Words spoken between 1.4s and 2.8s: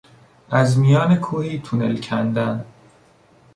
تونل کندن